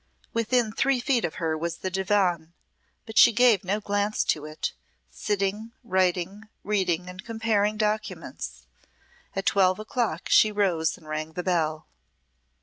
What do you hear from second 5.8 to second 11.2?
writing, reading, and comparing documents. At twelve o'clock she rose and